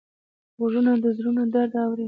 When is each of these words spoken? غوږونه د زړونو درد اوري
غوږونه 0.57 0.91
د 1.03 1.05
زړونو 1.17 1.43
درد 1.53 1.73
اوري 1.83 1.99